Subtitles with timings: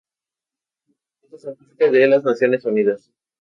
[1.25, 3.11] Ambos países son parte de las Naciones Unidas.